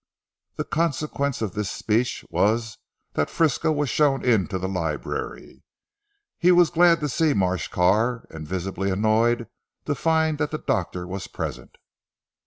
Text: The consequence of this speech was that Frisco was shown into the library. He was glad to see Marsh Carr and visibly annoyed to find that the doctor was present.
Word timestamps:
The 0.55 0.63
consequence 0.63 1.43
of 1.43 1.53
this 1.53 1.69
speech 1.69 2.25
was 2.31 2.79
that 3.13 3.29
Frisco 3.29 3.71
was 3.71 3.91
shown 3.91 4.25
into 4.25 4.57
the 4.57 4.67
library. 4.67 5.61
He 6.39 6.51
was 6.51 6.71
glad 6.71 7.01
to 7.01 7.07
see 7.07 7.35
Marsh 7.35 7.67
Carr 7.67 8.25
and 8.31 8.47
visibly 8.47 8.89
annoyed 8.89 9.47
to 9.85 9.93
find 9.93 10.39
that 10.39 10.49
the 10.49 10.57
doctor 10.57 11.05
was 11.05 11.27
present. 11.27 11.77